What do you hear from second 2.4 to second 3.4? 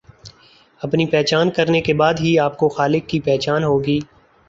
کو خالق کی